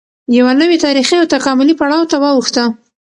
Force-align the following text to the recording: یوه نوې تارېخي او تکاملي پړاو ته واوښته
یوه 0.37 0.53
نوې 0.61 0.77
تارېخي 0.85 1.15
او 1.19 1.25
تکاملي 1.35 1.73
پړاو 1.79 2.09
ته 2.11 2.17
واوښته 2.21 2.63